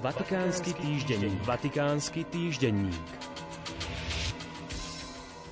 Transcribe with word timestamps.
Vatikánsky 0.00 0.72
týždenník. 0.80 1.44
Vatikánsky 1.44 2.24
týždenník. 2.24 3.04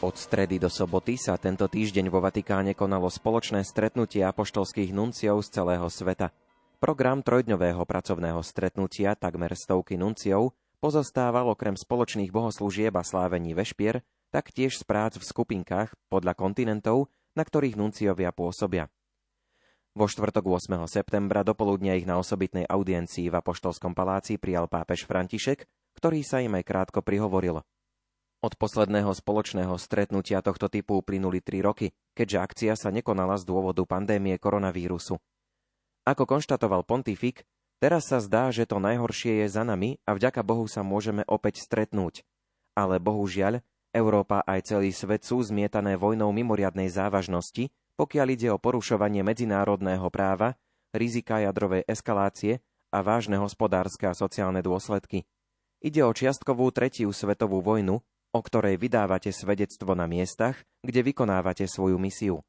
Od 0.00 0.16
stredy 0.16 0.56
do 0.56 0.72
soboty 0.72 1.20
sa 1.20 1.36
tento 1.36 1.68
týždeň 1.68 2.08
vo 2.08 2.24
Vatikáne 2.24 2.72
konalo 2.72 3.12
spoločné 3.12 3.60
stretnutie 3.68 4.24
apoštolských 4.24 4.96
nunciov 4.96 5.44
z 5.44 5.60
celého 5.60 5.84
sveta. 5.92 6.32
Program 6.80 7.20
trojdňového 7.20 7.84
pracovného 7.84 8.40
stretnutia 8.40 9.12
takmer 9.12 9.52
stovky 9.52 10.00
nunciov 10.00 10.56
pozostával 10.80 11.52
okrem 11.52 11.76
spoločných 11.76 12.32
bohoslúžieb 12.32 12.96
a 12.96 13.04
slávení 13.04 13.52
vešpier, 13.52 14.00
taktiež 14.32 14.80
z 14.80 14.88
prác 14.88 15.20
v 15.20 15.24
skupinkách 15.28 15.92
podľa 16.08 16.32
kontinentov, 16.32 17.12
na 17.36 17.44
ktorých 17.44 17.76
nunciovia 17.76 18.32
pôsobia. 18.32 18.88
Vo 19.90 20.06
štvrtok 20.06 20.46
8. 20.46 20.86
septembra 20.86 21.42
dopoludnia 21.42 21.98
ich 21.98 22.06
na 22.06 22.14
osobitnej 22.14 22.62
audiencii 22.62 23.26
v 23.26 23.42
Apoštolskom 23.42 23.90
paláci 23.90 24.38
prijal 24.38 24.70
pápež 24.70 25.02
František, 25.02 25.66
ktorý 25.98 26.22
sa 26.22 26.38
im 26.38 26.54
aj 26.54 26.62
krátko 26.62 27.02
prihovoril. 27.02 27.58
Od 28.38 28.52
posledného 28.54 29.10
spoločného 29.10 29.74
stretnutia 29.82 30.46
tohto 30.46 30.70
typu 30.70 31.02
uplynuli 31.02 31.42
tri 31.42 31.58
roky, 31.58 31.90
keďže 32.14 32.38
akcia 32.38 32.72
sa 32.78 32.94
nekonala 32.94 33.34
z 33.34 33.50
dôvodu 33.50 33.82
pandémie 33.82 34.38
koronavírusu. 34.38 35.18
Ako 36.06 36.22
konštatoval 36.22 36.86
pontifik, 36.86 37.42
teraz 37.82 38.14
sa 38.14 38.22
zdá, 38.22 38.54
že 38.54 38.70
to 38.70 38.78
najhoršie 38.78 39.42
je 39.42 39.46
za 39.50 39.66
nami 39.66 39.98
a 40.06 40.14
vďaka 40.14 40.46
Bohu 40.46 40.70
sa 40.70 40.86
môžeme 40.86 41.26
opäť 41.26 41.66
stretnúť. 41.66 42.22
Ale 42.78 43.02
bohužiaľ, 43.02 43.58
Európa 43.90 44.46
aj 44.46 44.70
celý 44.70 44.94
svet 44.94 45.26
sú 45.26 45.42
zmietané 45.42 45.98
vojnou 45.98 46.30
mimoriadnej 46.30 46.86
závažnosti, 46.86 47.74
pokiaľ 48.00 48.28
ide 48.32 48.48
o 48.48 48.56
porušovanie 48.56 49.20
medzinárodného 49.20 50.08
práva, 50.08 50.56
rizika 50.96 51.44
jadrovej 51.44 51.84
eskalácie 51.84 52.64
a 52.88 53.04
vážne 53.04 53.36
hospodárske 53.36 54.08
a 54.08 54.16
sociálne 54.16 54.64
dôsledky. 54.64 55.28
Ide 55.84 56.08
o 56.08 56.16
čiastkovú 56.16 56.72
tretiu 56.72 57.12
svetovú 57.12 57.60
vojnu, 57.60 58.00
o 58.32 58.40
ktorej 58.40 58.80
vydávate 58.80 59.36
svedectvo 59.36 59.92
na 59.92 60.08
miestach, 60.08 60.56
kde 60.80 61.12
vykonávate 61.12 61.68
svoju 61.68 62.00
misiu. 62.00 62.40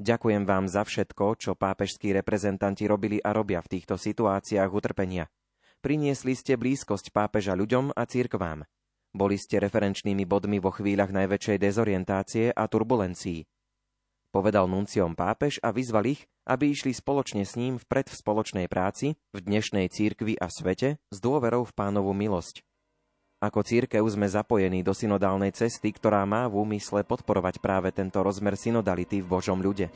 Ďakujem 0.00 0.48
vám 0.48 0.64
za 0.72 0.88
všetko, 0.88 1.36
čo 1.36 1.52
pápežskí 1.52 2.16
reprezentanti 2.16 2.88
robili 2.88 3.20
a 3.20 3.36
robia 3.36 3.60
v 3.60 3.76
týchto 3.76 4.00
situáciách 4.00 4.72
utrpenia. 4.72 5.28
Priniesli 5.84 6.32
ste 6.32 6.56
blízkosť 6.56 7.12
pápeža 7.12 7.52
ľuďom 7.52 7.92
a 7.92 8.08
cirkvám. 8.08 8.64
Boli 9.12 9.36
ste 9.36 9.60
referenčnými 9.60 10.24
bodmi 10.24 10.64
vo 10.64 10.72
chvíľach 10.72 11.12
najväčšej 11.12 11.60
dezorientácie 11.60 12.56
a 12.56 12.64
turbulencií 12.64 13.44
povedal 14.32 14.64
nunciom 14.64 15.12
pápež 15.12 15.60
a 15.60 15.68
vyzval 15.70 16.08
ich, 16.08 16.24
aby 16.48 16.72
išli 16.72 16.96
spoločne 16.96 17.44
s 17.44 17.54
ním 17.54 17.76
vpred 17.76 18.08
v 18.08 18.18
spoločnej 18.18 18.66
práci, 18.66 19.20
v 19.36 19.38
dnešnej 19.44 19.92
církvi 19.92 20.40
a 20.40 20.48
svete, 20.48 20.96
s 21.12 21.18
dôverou 21.20 21.68
v 21.68 21.76
pánovu 21.76 22.16
milosť. 22.16 22.64
Ako 23.44 23.60
církev 23.60 24.00
sme 24.08 24.26
zapojení 24.26 24.80
do 24.80 24.96
synodálnej 24.96 25.52
cesty, 25.52 25.92
ktorá 25.92 26.24
má 26.24 26.48
v 26.48 26.64
úmysle 26.64 27.04
podporovať 27.04 27.60
práve 27.60 27.92
tento 27.92 28.24
rozmer 28.24 28.56
synodality 28.56 29.20
v 29.20 29.28
Božom 29.28 29.60
ľude. 29.60 29.92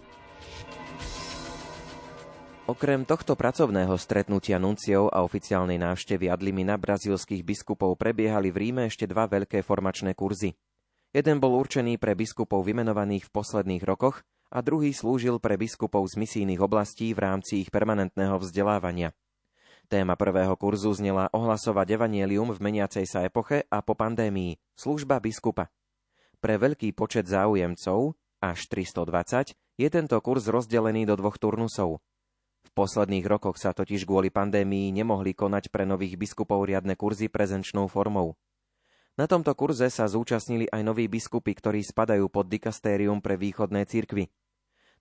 Okrem 2.66 3.06
tohto 3.06 3.38
pracovného 3.38 3.94
stretnutia 3.94 4.58
nunciov 4.58 5.14
a 5.14 5.22
oficiálnej 5.22 5.78
návštevy 5.78 6.26
Adlimina 6.26 6.74
brazílskych 6.74 7.46
biskupov 7.46 7.94
prebiehali 7.94 8.50
v 8.50 8.58
Ríme 8.68 8.90
ešte 8.90 9.06
dva 9.06 9.30
veľké 9.30 9.62
formačné 9.62 10.12
kurzy– 10.18 10.52
Jeden 11.14 11.38
bol 11.38 11.54
určený 11.58 11.98
pre 12.00 12.14
biskupov 12.18 12.66
vymenovaných 12.66 13.28
v 13.28 13.34
posledných 13.34 13.84
rokoch 13.86 14.24
a 14.50 14.62
druhý 14.62 14.94
slúžil 14.94 15.42
pre 15.42 15.58
biskupov 15.58 16.06
z 16.10 16.18
misijných 16.22 16.62
oblastí 16.62 17.10
v 17.12 17.22
rámci 17.22 17.66
ich 17.66 17.70
permanentného 17.74 18.38
vzdelávania. 18.38 19.14
Téma 19.86 20.18
prvého 20.18 20.58
kurzu 20.58 20.90
znela 20.98 21.30
ohlasovať 21.30 21.94
evanielium 21.94 22.50
v 22.50 22.58
meniacej 22.58 23.06
sa 23.06 23.22
epoche 23.22 23.62
a 23.70 23.78
po 23.86 23.94
pandémii, 23.94 24.58
služba 24.74 25.22
biskupa. 25.22 25.70
Pre 26.42 26.54
veľký 26.58 26.90
počet 26.90 27.30
záujemcov, 27.30 28.18
až 28.42 28.58
320, 28.66 29.54
je 29.54 29.88
tento 29.88 30.16
kurz 30.18 30.50
rozdelený 30.50 31.06
do 31.06 31.14
dvoch 31.14 31.38
turnusov. 31.38 32.02
V 32.66 32.70
posledných 32.74 33.24
rokoch 33.30 33.62
sa 33.62 33.70
totiž 33.70 34.02
kvôli 34.02 34.34
pandémii 34.34 34.90
nemohli 34.90 35.38
konať 35.38 35.70
pre 35.70 35.86
nových 35.86 36.18
biskupov 36.18 36.66
riadne 36.66 36.98
kurzy 36.98 37.30
prezenčnou 37.30 37.86
formou. 37.86 38.34
Na 39.16 39.24
tomto 39.24 39.56
kurze 39.56 39.88
sa 39.88 40.04
zúčastnili 40.04 40.68
aj 40.68 40.84
noví 40.84 41.08
biskupy, 41.08 41.56
ktorí 41.56 41.80
spadajú 41.80 42.28
pod 42.28 42.52
dikastérium 42.52 43.24
pre 43.24 43.40
východné 43.40 43.88
cirkvy. 43.88 44.28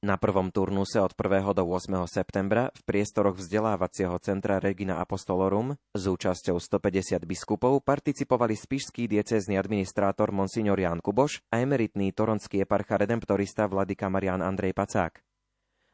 Na 0.08 0.16
prvom 0.16 0.56
turnuse 0.56 1.04
od 1.04 1.12
1. 1.12 1.52
do 1.52 1.68
8. 1.68 2.00
septembra 2.08 2.72
v 2.72 2.82
priestoroch 2.88 3.36
vzdelávacieho 3.36 4.16
centra 4.24 4.64
Regina 4.64 5.04
Apostolorum 5.04 5.76
s 5.92 6.04
účasťou 6.08 6.56
150 6.64 7.28
biskupov 7.28 7.84
participovali 7.84 8.56
spišský 8.56 9.12
diecézny 9.12 9.60
administrátor 9.60 10.32
Monsignor 10.32 10.80
Ján 10.80 11.04
Kuboš 11.04 11.44
a 11.52 11.60
emeritný 11.60 12.16
toronský 12.16 12.64
eparcha 12.64 12.96
redemptorista 12.96 13.68
Vladika 13.68 14.08
Marian 14.08 14.40
Andrej 14.40 14.72
Pacák. 14.80 15.20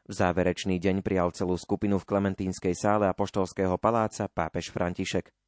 V 0.06 0.12
záverečný 0.14 0.78
deň 0.78 1.02
prijal 1.02 1.34
celú 1.34 1.58
skupinu 1.58 1.98
v 1.98 2.06
Klementínskej 2.06 2.78
sále 2.78 3.10
Apoštolského 3.10 3.74
paláca 3.82 4.30
pápež 4.30 4.70
František. 4.70 5.41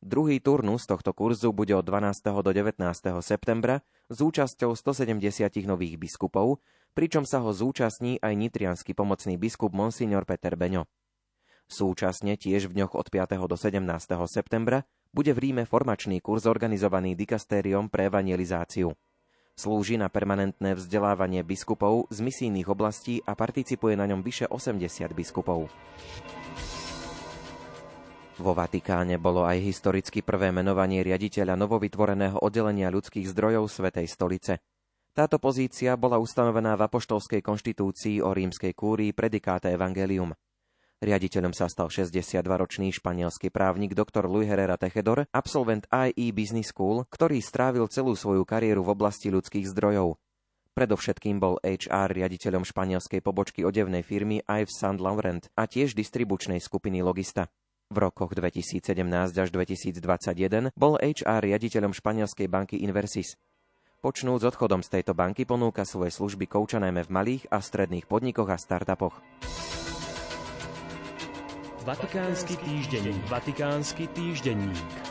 Druhý 0.00 0.40
turnus 0.40 0.88
tohto 0.88 1.12
kurzu 1.12 1.52
bude 1.52 1.76
od 1.76 1.84
12. 1.84 2.24
do 2.40 2.50
19. 2.56 2.80
septembra 3.20 3.84
s 4.08 4.24
účasťou 4.24 4.72
170 4.72 5.20
nových 5.68 6.00
biskupov, 6.00 6.64
pričom 6.96 7.28
sa 7.28 7.44
ho 7.44 7.52
zúčastní 7.52 8.16
aj 8.16 8.32
nitrianský 8.32 8.96
pomocný 8.96 9.36
biskup 9.36 9.76
Monsignor 9.76 10.24
Peter 10.24 10.56
Beňo. 10.56 10.88
Súčasne 11.68 12.40
tiež 12.40 12.72
v 12.72 12.80
dňoch 12.80 12.96
od 12.96 13.12
5. 13.12 13.44
do 13.44 13.56
17. 13.60 13.76
septembra 14.24 14.88
bude 15.12 15.36
v 15.36 15.52
Ríme 15.52 15.68
formačný 15.68 16.24
kurz 16.24 16.48
organizovaný 16.48 17.12
dikastériom 17.12 17.92
pre 17.92 18.08
evangelizáciu. 18.08 18.96
Slúži 19.52 20.00
na 20.00 20.08
permanentné 20.08 20.80
vzdelávanie 20.80 21.44
biskupov 21.44 22.08
z 22.08 22.24
misijných 22.24 22.72
oblastí 22.72 23.20
a 23.28 23.36
participuje 23.36 24.00
na 24.00 24.08
ňom 24.08 24.24
vyše 24.24 24.48
80 24.48 25.12
biskupov. 25.12 25.68
Vo 28.40 28.56
Vatikáne 28.56 29.20
bolo 29.20 29.44
aj 29.44 29.60
historicky 29.60 30.24
prvé 30.24 30.48
menovanie 30.48 31.04
riaditeľa 31.04 31.60
novovytvoreného 31.60 32.40
oddelenia 32.40 32.88
ľudských 32.88 33.28
zdrojov 33.28 33.68
Svetej 33.68 34.08
stolice. 34.08 34.64
Táto 35.12 35.36
pozícia 35.36 35.92
bola 36.00 36.16
ustanovená 36.16 36.72
v 36.72 36.88
apoštolskej 36.88 37.44
konštitúcii 37.44 38.24
o 38.24 38.32
rímskej 38.32 38.72
kúrii 38.72 39.12
Predikáte 39.12 39.68
Evangelium. 39.68 40.32
Riaditeľom 41.04 41.52
sa 41.52 41.68
stal 41.68 41.92
62-ročný 41.92 42.88
španielský 42.96 43.52
právnik 43.52 43.92
dr. 43.92 44.24
Luis 44.24 44.48
Herrera 44.48 44.80
Tejedor, 44.80 45.28
absolvent 45.36 45.84
IE 45.92 46.32
Business 46.32 46.72
School, 46.72 47.04
ktorý 47.12 47.44
strávil 47.44 47.92
celú 47.92 48.16
svoju 48.16 48.48
kariéru 48.48 48.80
v 48.88 48.96
oblasti 48.96 49.28
ľudských 49.28 49.68
zdrojov. 49.68 50.16
Predovšetkým 50.72 51.36
bol 51.36 51.60
HR 51.60 52.08
riaditeľom 52.16 52.64
španielskej 52.64 53.20
pobočky 53.20 53.68
odevnej 53.68 54.00
firmy 54.00 54.40
Yves 54.48 54.80
Saint 54.80 54.96
Laurent 54.96 55.44
a 55.60 55.68
tiež 55.68 55.92
distribučnej 55.92 56.56
skupiny 56.56 57.04
Logista. 57.04 57.52
V 57.90 57.98
rokoch 57.98 58.38
2017 58.38 58.86
až 59.34 59.50
2021 59.50 60.70
bol 60.78 60.94
HR 60.94 61.42
riaditeľom 61.42 61.90
španielskej 61.90 62.46
banky 62.46 62.78
Inversis. 62.86 63.34
Počnúc 63.98 64.46
odchodom 64.46 64.86
z 64.86 64.94
tejto 64.94 65.10
banky 65.10 65.42
ponúka 65.42 65.82
svoje 65.82 66.14
služby 66.14 66.46
kouča 66.46 66.78
najmä 66.78 67.02
v 67.02 67.10
malých 67.10 67.42
a 67.50 67.58
stredných 67.58 68.06
podnikoch 68.06 68.46
a 68.46 68.62
startupoch. 68.62 69.18
Vatikánsky 71.82 72.62
týždenník. 72.62 73.26
Vatikánsky 73.26 74.06
týždenník. 74.14 75.09